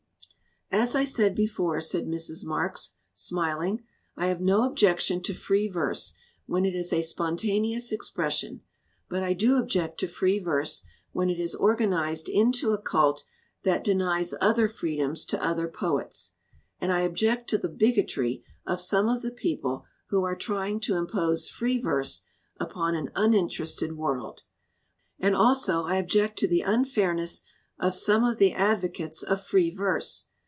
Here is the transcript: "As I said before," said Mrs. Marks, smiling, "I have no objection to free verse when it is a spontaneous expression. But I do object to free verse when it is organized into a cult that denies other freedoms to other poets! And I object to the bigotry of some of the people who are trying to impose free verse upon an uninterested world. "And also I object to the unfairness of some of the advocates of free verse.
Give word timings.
"As 0.73 0.95
I 0.95 1.03
said 1.03 1.35
before," 1.35 1.81
said 1.81 2.05
Mrs. 2.07 2.45
Marks, 2.45 2.93
smiling, 3.13 3.83
"I 4.15 4.27
have 4.27 4.39
no 4.39 4.63
objection 4.63 5.21
to 5.23 5.33
free 5.33 5.67
verse 5.67 6.13
when 6.45 6.63
it 6.63 6.73
is 6.75 6.93
a 6.93 7.01
spontaneous 7.01 7.91
expression. 7.91 8.61
But 9.09 9.21
I 9.21 9.33
do 9.33 9.57
object 9.57 9.99
to 9.99 10.07
free 10.07 10.39
verse 10.39 10.85
when 11.11 11.29
it 11.29 11.41
is 11.41 11.53
organized 11.53 12.29
into 12.29 12.71
a 12.71 12.77
cult 12.81 13.25
that 13.63 13.83
denies 13.83 14.33
other 14.39 14.69
freedoms 14.69 15.25
to 15.25 15.43
other 15.45 15.67
poets! 15.67 16.35
And 16.79 16.89
I 16.89 17.01
object 17.01 17.49
to 17.49 17.57
the 17.57 17.67
bigotry 17.67 18.45
of 18.65 18.79
some 18.79 19.09
of 19.09 19.23
the 19.23 19.31
people 19.31 19.83
who 20.07 20.23
are 20.23 20.37
trying 20.37 20.79
to 20.87 20.95
impose 20.95 21.49
free 21.49 21.79
verse 21.81 22.21
upon 22.61 22.95
an 22.95 23.11
uninterested 23.13 23.97
world. 23.97 24.43
"And 25.19 25.35
also 25.35 25.83
I 25.83 25.95
object 25.97 26.39
to 26.39 26.47
the 26.47 26.61
unfairness 26.61 27.43
of 27.77 27.93
some 27.93 28.23
of 28.23 28.37
the 28.37 28.53
advocates 28.53 29.21
of 29.21 29.45
free 29.45 29.69
verse. 29.69 30.27